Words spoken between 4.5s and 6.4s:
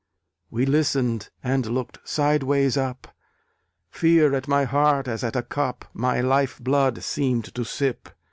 heart, as at a cup, My